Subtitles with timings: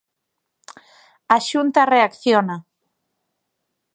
[1.35, 2.55] A Xunta reacciona.